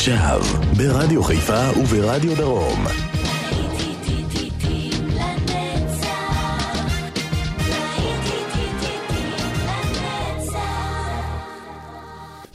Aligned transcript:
עכשיו, 0.00 0.40
ברדיו 0.76 1.22
חיפה 1.22 1.80
וברדיו 1.80 2.36
דרום. 2.36 2.84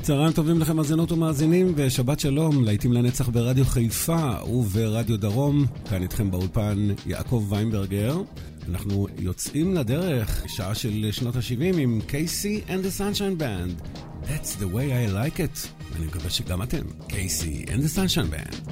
צהריים 0.01 0.31
טובים 0.33 0.59
לכם 0.59 0.75
מאזינות 0.75 1.11
ומאזינים, 1.11 1.73
ושבת 1.75 2.19
שלום, 2.19 2.63
להיטים 2.63 2.93
לנצח 2.93 3.29
ברדיו 3.29 3.65
חיפה 3.65 4.43
וברדיו 4.47 5.17
דרום. 5.17 5.65
כאן 5.89 6.01
איתכם 6.01 6.31
באולפן 6.31 6.87
יעקב 7.05 7.45
ויינברגר. 7.49 8.21
אנחנו 8.69 9.07
יוצאים 9.19 9.73
לדרך, 9.73 10.43
שעה 10.47 10.75
של 10.75 11.11
שנות 11.11 11.35
ה-70 11.35 11.77
עם 11.77 12.01
קייסי 12.07 12.61
and 12.67 12.71
the 12.71 12.99
sunshine 12.99 13.41
band. 13.41 13.99
That's 14.27 14.55
the 14.55 14.67
way 14.67 14.91
I 14.91 15.05
like 15.07 15.39
it, 15.39 15.67
ואני 15.93 16.05
מקווה 16.05 16.29
שגם 16.29 16.61
אתם. 16.61 16.85
קייסי 17.07 17.65
and 17.67 17.79
the 17.79 17.89
sunshine 17.97 18.31
band. 18.33 18.71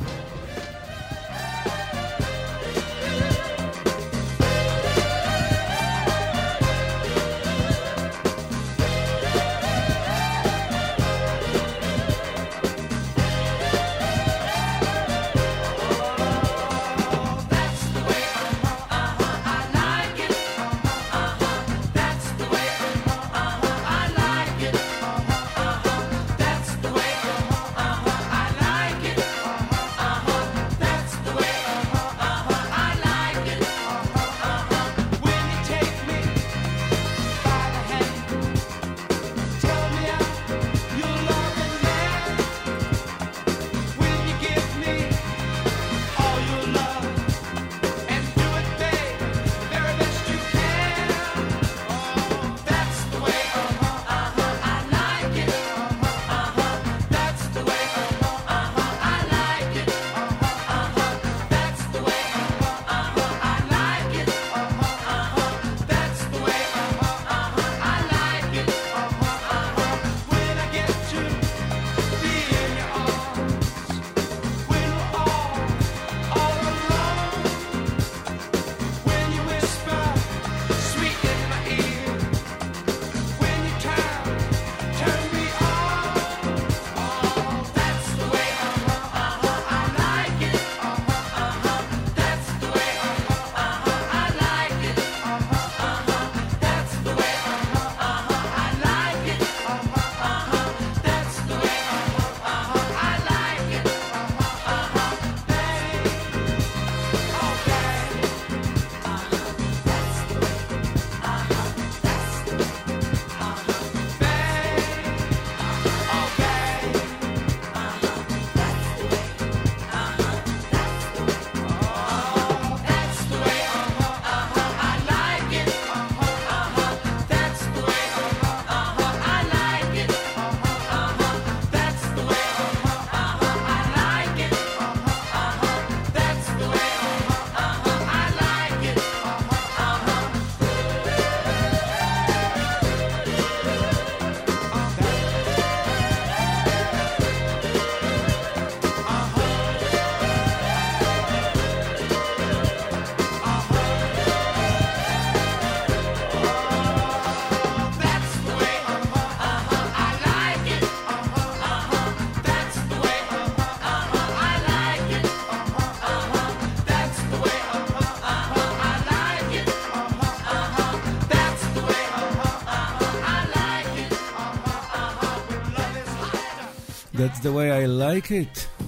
the 177.43 177.51
way 177.51 177.69
I 177.71 177.85
like 177.85 178.31
it. 178.31 178.83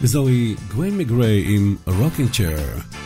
וזוהי 0.00 0.54
גוויין 0.68 0.98
מגריי 0.98 1.44
עם 1.54 1.76
רוקינג 1.86 2.30
צ'ר. 2.30 2.99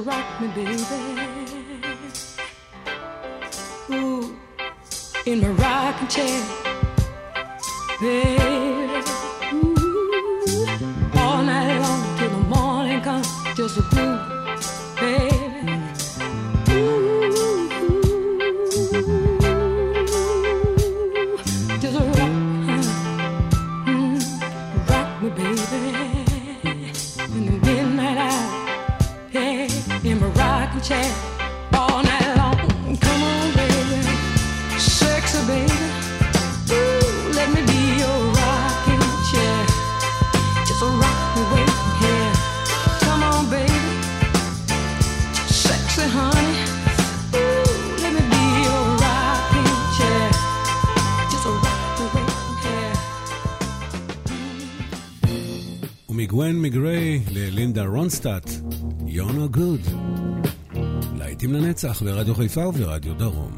rock 0.00 0.40
me, 0.40 0.48
baby. 0.48 0.76
Ooh, 3.90 4.36
in 5.26 5.40
my 5.40 5.48
rocking 5.48 6.08
chair, 6.08 6.44
baby. 8.00 8.37
רצח 61.78 62.02
ברדיו 62.02 62.34
חיפה 62.34 62.66
וברדיו 62.66 63.14
דרום. 63.14 63.57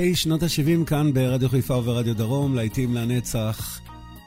להיטי 0.00 0.16
שנות 0.16 0.42
ה-70 0.42 0.84
כאן 0.86 1.12
ברדיו 1.12 1.48
חיפה 1.48 1.76
וברדיו 1.76 2.16
דרום, 2.16 2.54
להיטים 2.54 2.94
לנצח. 2.94 3.80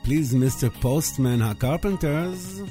Please, 0.05 0.33
Mr. 0.33 0.83
Postman, 0.83 1.43
הקרפנטרס. 1.43 2.61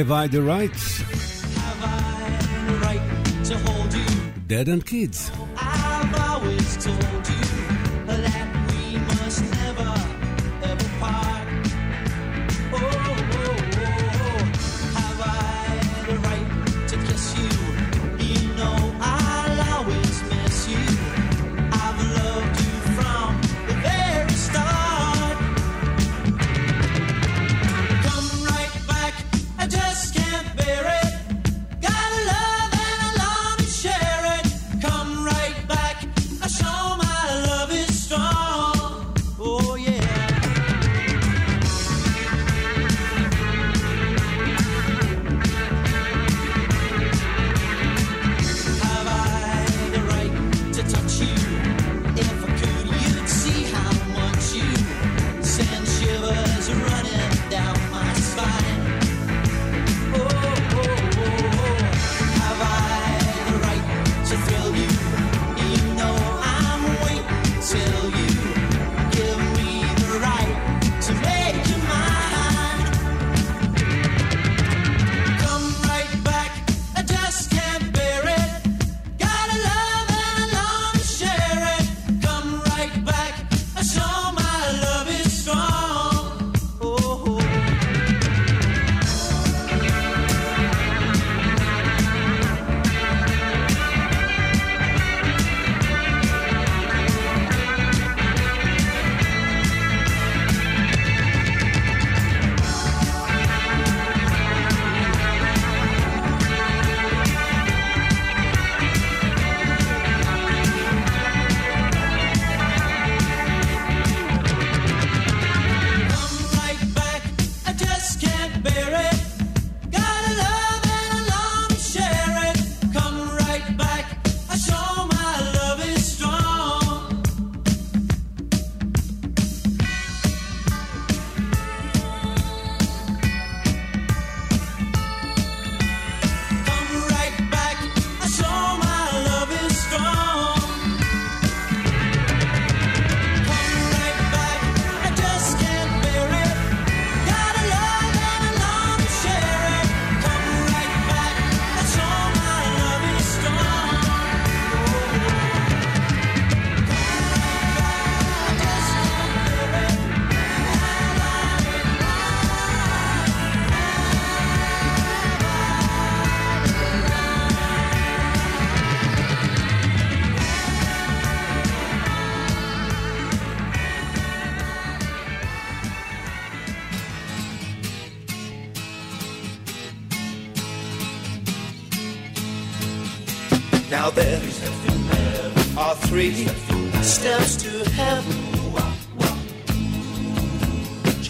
Have 0.00 0.12
I 0.12 0.28
the 0.28 0.40
right? 0.40 0.70
Have 0.70 1.84
I 1.84 2.72
the 2.72 2.78
right 2.78 3.44
to 3.44 3.58
hold 3.58 3.92
you? 3.92 4.32
Dead 4.46 4.68
and 4.68 4.82
Kids. 4.86 5.30
I've 5.58 6.30
always 6.30 6.82
told 6.82 7.19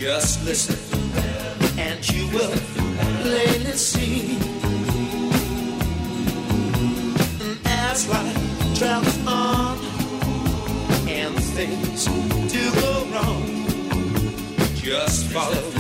Just 0.01 0.47
listen, 0.47 0.79
and 1.79 2.09
you 2.09 2.27
will 2.29 2.57
plainly 3.21 3.73
see. 3.73 4.39
And 7.43 7.59
as 7.67 8.09
life 8.09 8.79
travels 8.79 9.27
on, 9.27 9.79
and 11.07 11.35
things 11.53 12.07
do 12.51 12.73
go 12.81 13.05
wrong, 13.13 13.45
just 14.77 15.27
follow 15.27 15.71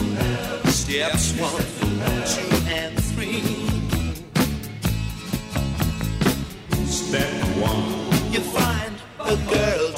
steps 0.66 1.32
one, 1.40 1.64
two, 2.26 2.56
and 2.68 3.02
three. 3.14 3.40
Step 6.84 7.32
one. 7.56 8.32
you 8.32 8.40
find 8.40 8.94
a 9.20 9.36
girl 9.50 9.89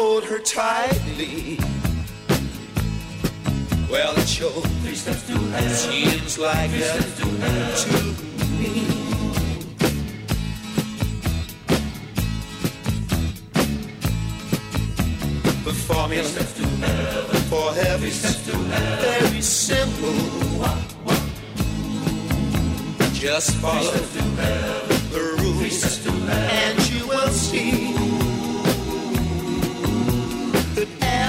hold 0.00 0.24
her 0.24 0.38
tightly. 0.38 1.58
Well, 3.90 4.14
it 4.16 4.28
sure 4.28 4.62
seems 5.68 6.38
like 6.38 6.70
heaven 6.70 7.12
to 7.20 8.02
me. 8.58 8.74
The 15.66 15.74
formula 15.88 16.44
for 17.50 17.68
heaven's 17.74 18.46
very 19.04 19.42
simple. 19.42 20.18
Just 23.12 23.50
follow 23.56 24.00
the 25.12 25.22
rules, 25.40 26.06
and 26.06 26.78
you 26.90 27.06
will 27.06 27.28
see 27.28 28.19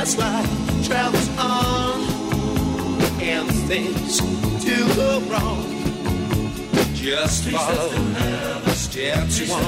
as 0.01 0.17
life 0.17 0.49
travels 0.87 1.29
on 1.37 2.01
and 3.21 3.47
things 3.69 4.19
do 4.65 4.95
go 4.95 5.19
wrong, 5.29 5.63
just 6.95 7.43
follow 7.49 7.89
the 7.89 8.73
steps 8.73 9.47
one, 9.47 9.63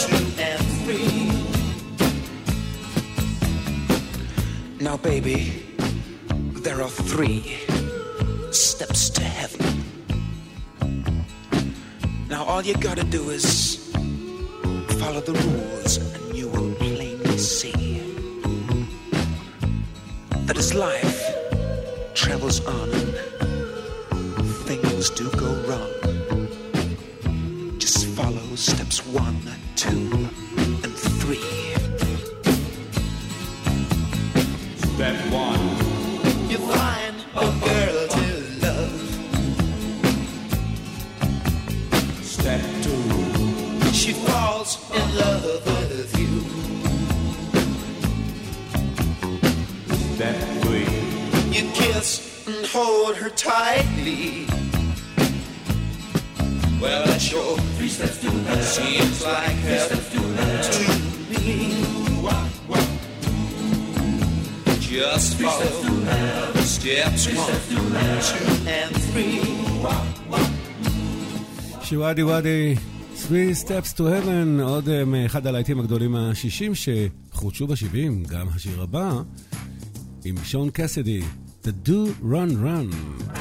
two, 0.00 0.24
and 0.40 0.62
three. 0.84 1.28
Now, 4.80 4.96
baby, 4.96 5.62
there 6.64 6.80
are 6.80 6.88
three 6.88 7.58
steps 8.52 9.10
to 9.10 9.22
heaven. 9.22 9.84
Now, 12.30 12.44
all 12.44 12.62
you 12.62 12.76
gotta 12.76 13.04
do 13.04 13.28
is 13.28 13.92
follow 15.00 15.20
the 15.20 15.34
rules, 15.34 15.98
and 15.98 16.34
you 16.34 16.48
will 16.48 16.72
plainly 16.76 17.36
see 17.36 17.89
as 20.60 20.74
life 20.74 21.22
travels 22.12 22.58
on, 22.66 22.90
things 24.68 25.08
do 25.08 25.30
go 25.30 25.50
wrong. 25.66 25.92
Just 27.78 28.04
follow 28.08 28.54
steps 28.56 28.98
one, 29.06 29.40
two, 29.74 30.28
hold 53.10 53.22
her 53.24 53.30
tightly. 53.30 54.46
Well, 56.80 57.04
that 57.06 57.20
sure 57.20 57.58
seems 58.76 59.16
like 59.24 59.58
heaven 59.70 60.00
to 60.12 60.20
me. 61.30 61.46
Just 64.90 65.30
follow 65.40 65.74
steps 66.74 67.24
one, 67.42 67.60
two, 68.28 68.54
and 68.78 68.94
three. 69.10 69.40
שוואדי 71.82 72.22
וואדי, 72.22 72.74
Three 73.16 73.54
Steps 73.54 73.92
to 73.96 74.00
Heaven, 74.00 74.62
עוד 74.62 74.88
אה, 74.88 75.04
מאחד 75.04 75.46
הלהיטים 75.46 75.80
הגדולים 75.80 76.16
השישים 76.16 76.72
שחודשו 76.74 77.66
ב-70, 77.66 78.28
גם 78.28 78.48
השיר 78.54 78.82
הבא, 78.82 79.22
עם 80.24 80.34
שון 80.44 80.70
קסדי, 80.72 81.22
The 81.62 81.72
Do 81.72 82.16
Run 82.22 82.62
Run. 82.62 83.39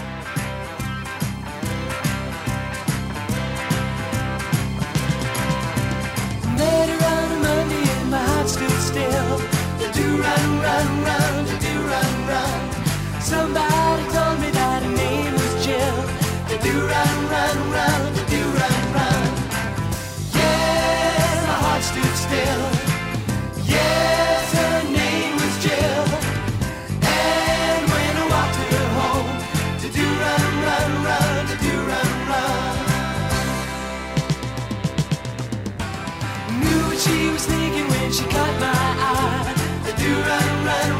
was 37.31 37.45
thinking 37.45 37.87
when 37.87 38.11
she 38.11 38.23
caught 38.23 38.55
my 38.59 38.71
eye. 39.11 39.53
I 39.85 39.91
do 39.97 40.11
run, 40.27 40.65
run, 40.65 40.89
run. 40.91 40.98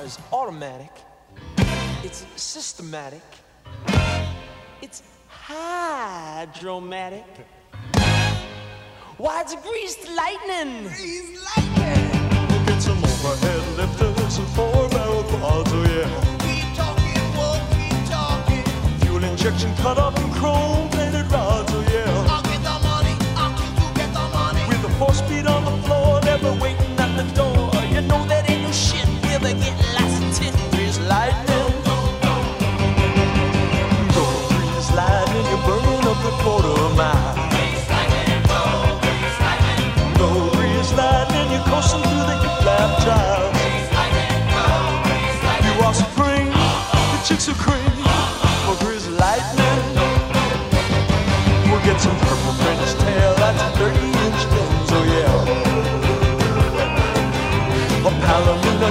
car 0.00 0.06
is 0.06 0.18
automatic, 0.32 0.90
it's 2.02 2.24
systematic, 2.36 3.22
it's 4.82 5.02
hydromatic. 5.28 7.24
Why 9.18 9.42
it's 9.42 9.54
greased 9.56 10.08
lightning? 10.08 10.88
Greased 10.88 11.44
lightning! 11.44 12.48
We'll 12.48 12.64
get 12.66 12.80
some 12.80 12.98
overhead 12.98 13.76
lifters 13.76 14.38
and 14.38 14.48
four 14.48 14.88
barrel 14.88 15.24
quads, 15.24 15.70
oh 15.72 15.84
yeah. 15.84 16.08
keep 16.38 16.74
talking, 16.74 17.22
what 17.36 17.60
keep 17.74 17.98
talking? 18.08 18.64
Fuel 19.00 19.24
injection 19.24 19.74
cut 19.76 19.98
up 19.98 20.16
and 20.18 20.32
chrome 20.34 20.88
plated 20.90 21.30
rods. 21.30 21.69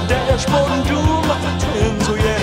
a 0.00 0.08
dashboard 0.08 0.70
and 0.70 0.86
doom 0.86 1.22
like 1.28 1.44
a 1.44 1.52
twins, 1.60 2.08
oh 2.08 2.14
yeah. 2.14 2.40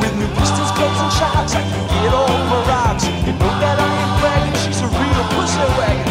With 0.00 0.14
new 0.18 0.28
pistols, 0.36 0.72
guns, 0.76 1.00
and 1.00 1.12
shocks, 1.12 1.54
I 1.54 1.62
can 1.62 1.84
get 1.88 2.12
over 2.12 2.60
rocks. 2.68 3.04
You 3.26 3.32
know 3.32 3.52
that 3.62 3.78
I 3.78 3.88
ain't 4.00 4.14
bragging, 4.20 4.56
she's 4.62 4.80
a 4.80 4.86
real 4.86 5.24
pussy 5.34 5.64
wagon. 5.78 6.09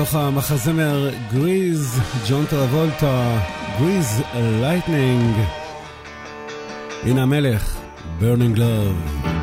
מתוך 0.00 0.14
המחזמר 0.14 1.10
גריז, 1.32 2.00
ג'ון 2.28 2.46
טרבולטה, 2.46 3.38
גריז 3.78 4.22
לייטנינג. 4.34 5.36
הנה 7.02 7.22
המלך, 7.22 7.76
ברנינג 8.18 8.58
לוב. 8.58 9.39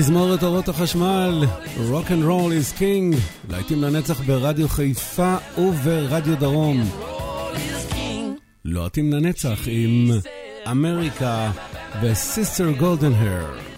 תזמורת 0.00 0.42
אורות 0.42 0.68
החשמל, 0.68 1.44
Rock 1.76 2.08
and 2.08 2.24
Roll 2.24 2.50
is 2.50 2.80
King, 2.80 3.16
להיטים 3.50 3.82
לנצח 3.82 4.20
ברדיו 4.20 4.68
חיפה 4.68 5.36
וברדיו 5.58 6.38
דרום. 6.38 6.90
לוהטים 8.64 9.12
לנצח 9.12 9.58
עם 9.66 10.10
אמריקה 10.70 11.50
וסיסטר 12.02 12.70
גולדן 12.70 13.12
הר. 13.12 13.77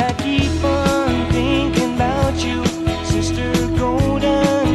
I 0.00 0.12
keep 0.12 0.62
on 0.62 1.32
thinking 1.32 1.94
about 1.94 2.34
you, 2.44 2.64
Sister 3.04 3.52
Golden. 3.76 4.67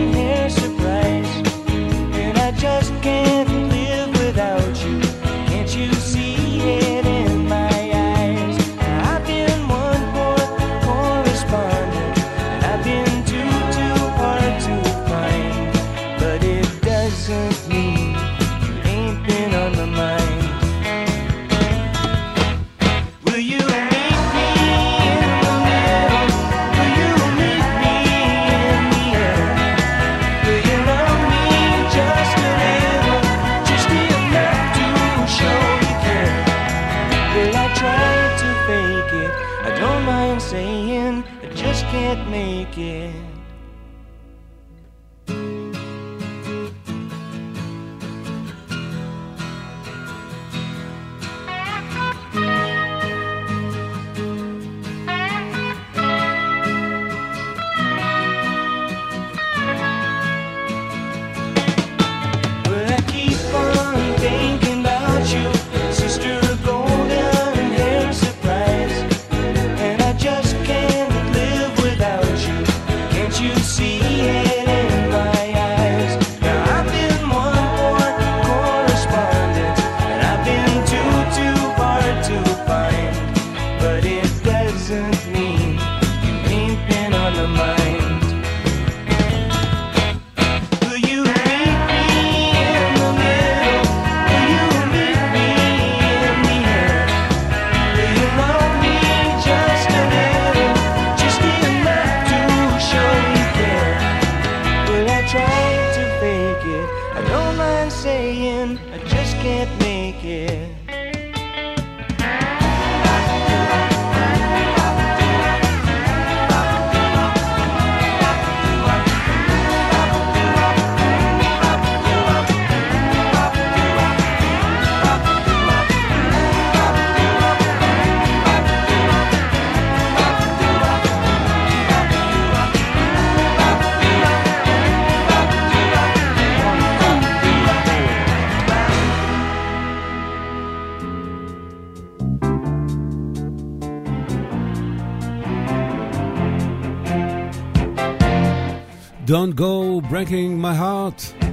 Don't 149.34 149.56
Go 149.56 150.00
Breaking 150.12 150.62
My 150.62 150.76
Heart. 150.76 151.46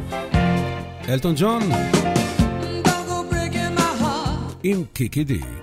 אלטון 1.08 1.34
ג'ון. 1.36 1.62
עם 4.62 4.84
קיקי 4.92 5.24
די. 5.24 5.59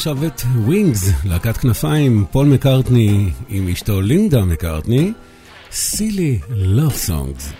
עכשיו 0.00 0.26
את 0.26 0.42
ווינגס, 0.56 1.12
להקת 1.24 1.56
כנפיים, 1.56 2.24
פול 2.30 2.46
מקארטני 2.46 3.30
עם 3.48 3.68
אשתו 3.68 4.00
לינדה 4.00 4.44
מקארטני, 4.44 5.12
סילי 5.70 6.38
לוב 6.48 6.92
סונגס. 6.92 7.52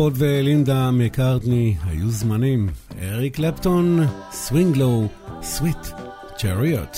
פול 0.00 0.12
ולינדה 0.16 0.90
מקארטני, 0.90 1.76
היו 1.84 2.10
זמנים. 2.10 2.68
אריק 3.02 3.36
קלפטון, 3.36 3.98
סווינגלו, 4.32 5.08
סוויט, 5.42 5.86
צ'ריוט. 6.36 6.96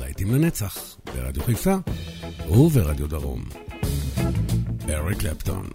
להיטים 0.00 0.34
לנצח, 0.34 0.96
ברדיו 1.14 1.42
חיפה 1.42 1.74
וברדיו 2.50 3.06
דרום. 3.06 3.44
אריק 4.88 5.18
קלפטון. 5.18 5.66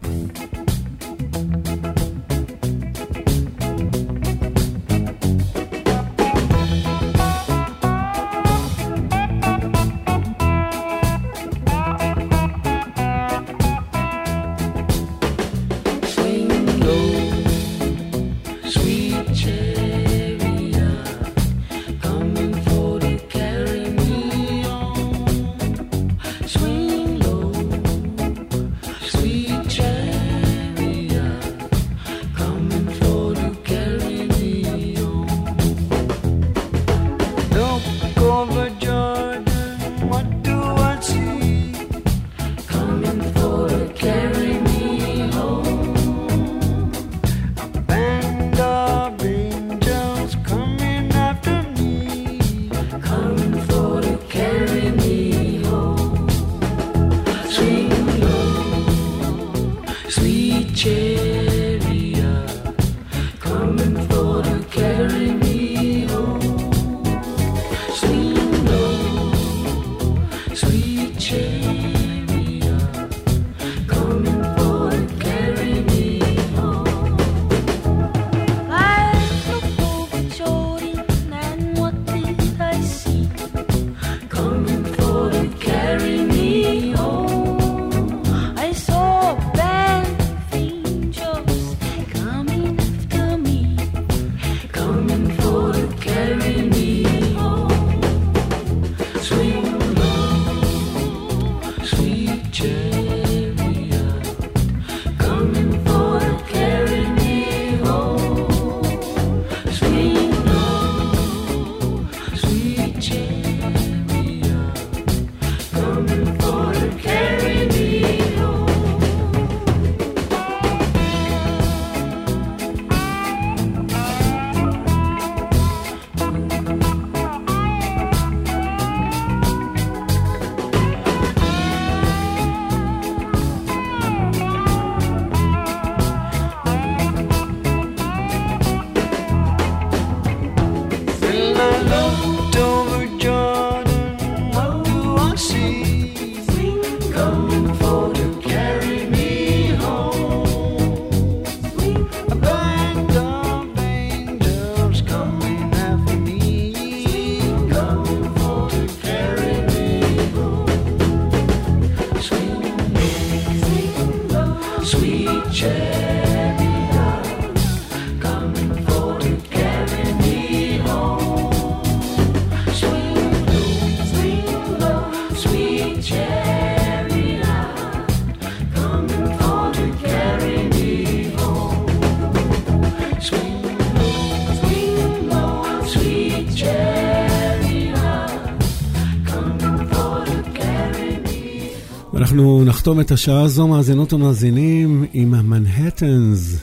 נחתום 192.89 193.01
את 193.01 193.11
השעה 193.11 193.43
הזו, 193.43 193.69
מאזינות 193.69 194.13
ומאזינים, 194.13 195.05
עם 195.13 195.35
המנהטנס, 195.35 196.57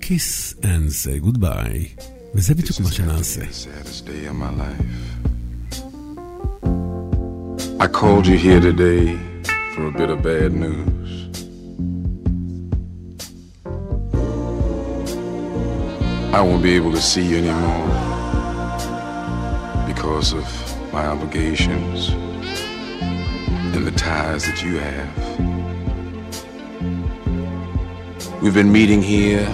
Kiss 0.00 0.54
and 0.62 0.90
say 0.90 1.18
goodbye. 1.26 2.02
וזה 2.34 2.54
בדיוק 2.54 2.80
מה 2.80 2.90
שנעשה. 2.92 3.40
saddest 3.40 4.06
day 4.06 4.26
of 4.30 4.34
my 4.34 4.50
life. 4.62 5.10
I 7.80 7.86
called 7.86 8.26
you 8.26 8.36
here 8.46 8.60
today 8.60 9.16
for 9.74 9.82
a 9.86 9.92
bit 10.00 10.10
of 10.10 10.18
bad 10.22 10.52
news. 10.52 11.10
I 16.38 16.40
won't 16.46 16.62
be 16.62 16.74
able 16.80 16.92
to 16.92 17.02
see 17.10 17.24
you 17.30 17.36
anymore 17.44 17.88
because 19.90 20.28
of 20.40 20.46
my 20.92 21.04
obligations 21.14 21.98
and 23.74 23.82
the 23.88 23.96
ties 24.08 24.42
that 24.48 24.58
you 24.64 24.74
have. 24.78 25.53
We've 28.45 28.53
been 28.53 28.71
meeting 28.71 29.01
here 29.01 29.47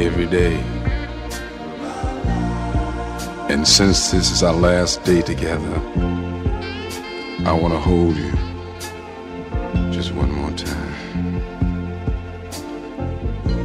every 0.00 0.26
day. 0.26 0.56
And 3.48 3.64
since 3.68 4.10
this 4.10 4.32
is 4.32 4.42
our 4.42 4.52
last 4.52 5.04
day 5.04 5.22
together, 5.22 5.76
I 7.46 7.52
want 7.52 7.72
to 7.74 7.78
hold 7.78 8.16
you 8.16 8.32
just 9.92 10.12
one 10.12 10.32
more 10.32 10.50
time. 10.50 11.40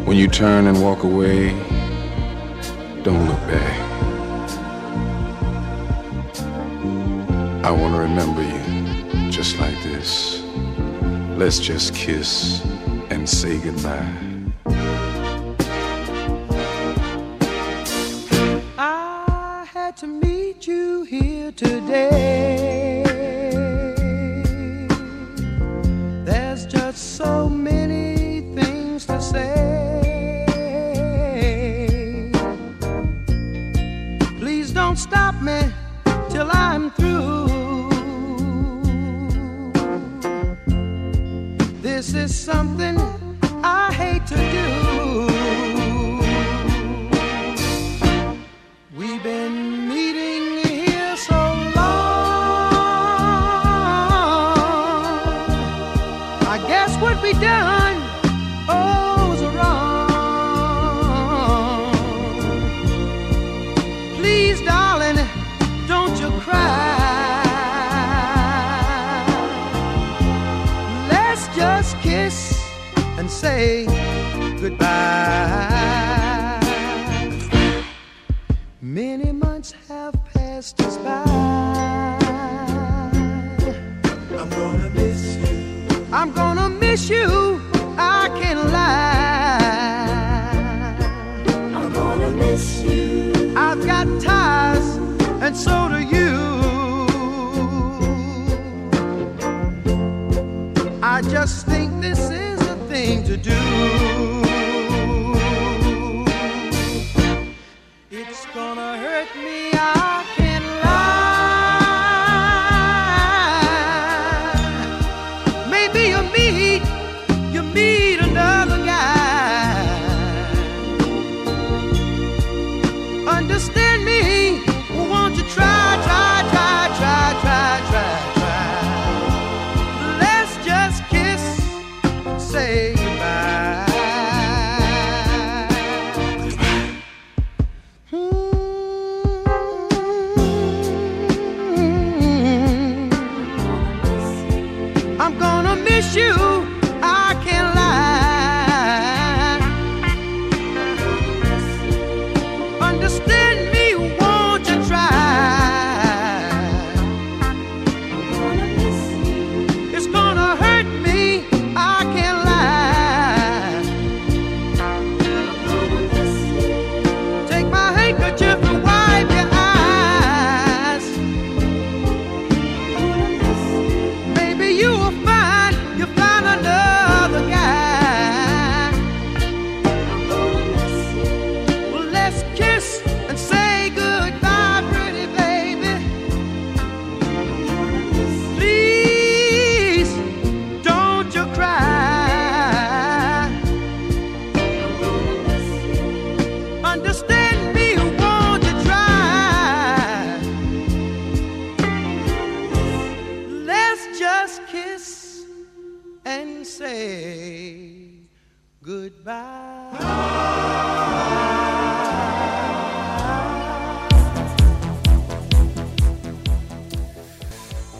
When 0.05 0.15
you 0.15 0.27
turn 0.27 0.67
and 0.67 0.83
walk 0.83 1.03
away, 1.03 1.49
don't 3.01 3.27
look 3.27 3.39
back. 3.47 3.79
I 7.65 7.71
want 7.71 7.95
to 7.95 7.99
remember 7.99 8.43
you 8.43 9.31
just 9.31 9.57
like 9.57 9.81
this. 9.81 10.43
Let's 11.35 11.57
just 11.57 11.95
kiss 11.95 12.63
say 13.25 13.57
goodbye. 13.59 14.32
I 101.13 101.21
just 101.21 101.67
think 101.67 102.01
this 102.01 102.31
is 102.31 102.57
the 102.67 102.75
thing 102.87 103.23
to 103.25 103.37
do. 103.37 104.42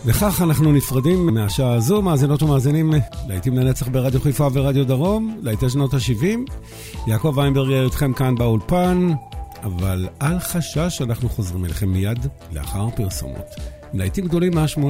וכך 0.06 0.42
אנחנו 0.42 0.72
נפרדים 0.72 1.26
מהשעה 1.26 1.74
הזו, 1.74 2.02
מאזינות 2.02 2.44
ומאזינים, 2.44 2.94
להיטים 3.28 3.58
לנצח 3.58 3.88
ברדיו 3.88 4.22
חיפה 4.22 4.48
ורדיו 4.54 4.86
דרום, 4.86 5.40
להיטי 5.42 5.70
שנות 5.70 5.94
ה-70. 5.94 6.52
יעקב 7.08 7.34
ויינברגר 7.38 7.86
איתכם 7.86 8.14
כאן 8.14 8.36
באולפן, 8.36 9.10
אבל 9.64 10.08
אל 10.22 10.40
חשש, 10.40 11.02
אנחנו 11.02 11.30
חוזרים 11.30 11.66
אליכם 11.66 11.90
מיד 11.90 12.28
לאחר 12.52 12.90
פרסומות. 12.90 13.56
להיטים 13.94 14.26
גדולים 14.26 14.56
מה-80. 14.56 14.82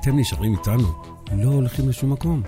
אתם 0.00 0.18
נשארים 0.18 0.52
איתנו, 0.52 0.88
לא 1.32 1.48
הולכים 1.48 1.88
לשום 1.88 2.12
מקום. 2.12 2.42